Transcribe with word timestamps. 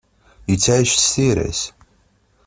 Yettεic 0.49 0.91
s 0.95 1.05
tira-s. 1.13 1.61